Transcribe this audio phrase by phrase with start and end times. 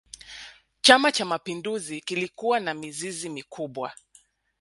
[0.81, 3.93] chama cha mapinduzi kilikuwa na mizizi mikubwa